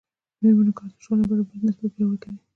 [0.37, 2.41] د میرمنو کار د ټولنې برابرۍ بنسټ پیاوړی کوي.